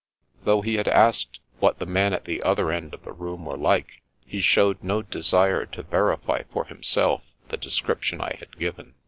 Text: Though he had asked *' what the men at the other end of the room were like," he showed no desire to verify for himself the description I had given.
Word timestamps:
Though 0.45 0.61
he 0.63 0.77
had 0.77 0.87
asked 0.87 1.39
*' 1.49 1.59
what 1.59 1.77
the 1.77 1.85
men 1.85 2.11
at 2.11 2.25
the 2.25 2.41
other 2.41 2.71
end 2.71 2.95
of 2.95 3.03
the 3.03 3.11
room 3.11 3.45
were 3.45 3.55
like," 3.55 4.01
he 4.25 4.41
showed 4.41 4.81
no 4.83 5.03
desire 5.03 5.67
to 5.67 5.83
verify 5.83 6.41
for 6.51 6.65
himself 6.65 7.21
the 7.49 7.57
description 7.57 8.19
I 8.19 8.35
had 8.39 8.57
given. 8.57 8.95